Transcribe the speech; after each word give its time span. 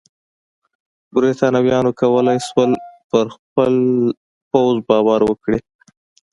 برېټانویانو 1.13 1.91
کولای 2.01 2.37
شول 2.47 2.71
پر 3.09 3.25
خپل 3.35 3.73
پوځ 4.51 4.75
باور 4.89 5.21
وکړي. 5.25 5.59